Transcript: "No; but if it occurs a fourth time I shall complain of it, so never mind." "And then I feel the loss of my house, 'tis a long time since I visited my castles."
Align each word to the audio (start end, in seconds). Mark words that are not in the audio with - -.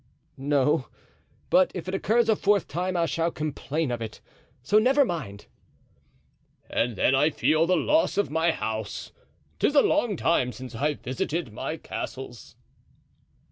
"No; 0.37 0.87
but 1.51 1.69
if 1.75 1.87
it 1.87 1.93
occurs 1.93 2.27
a 2.27 2.35
fourth 2.35 2.67
time 2.67 2.97
I 2.97 3.05
shall 3.05 3.29
complain 3.29 3.91
of 3.91 4.01
it, 4.01 4.19
so 4.63 4.79
never 4.79 5.05
mind." 5.05 5.45
"And 6.71 6.95
then 6.95 7.13
I 7.13 7.29
feel 7.29 7.67
the 7.67 7.75
loss 7.77 8.17
of 8.17 8.31
my 8.31 8.49
house, 8.49 9.11
'tis 9.59 9.75
a 9.75 9.83
long 9.83 10.15
time 10.17 10.53
since 10.53 10.73
I 10.73 10.95
visited 10.95 11.53
my 11.53 11.77
castles." 11.77 12.55